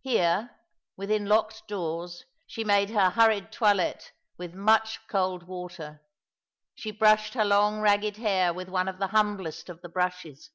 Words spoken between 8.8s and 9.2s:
of the